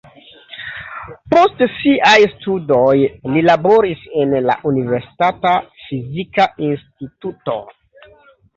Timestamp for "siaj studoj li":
1.73-3.45